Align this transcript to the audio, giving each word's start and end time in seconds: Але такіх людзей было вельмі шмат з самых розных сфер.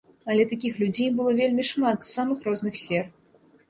Але 0.35 0.45
такіх 0.53 0.79
людзей 0.85 1.13
было 1.19 1.35
вельмі 1.43 1.69
шмат 1.71 1.97
з 2.09 2.13
самых 2.17 2.37
розных 2.53 2.85
сфер. 2.85 3.05